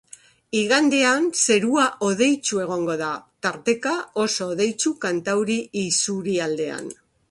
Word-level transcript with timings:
Igandean, 0.59 1.27
zerua 1.41 1.83
hodeitsu 2.07 2.63
egongo 2.65 2.97
da, 3.03 3.11
tarteka 3.49 3.95
oso 4.27 4.51
hodeitsu 4.51 4.97
kantauri 5.09 5.63
isurialdean. 5.89 6.95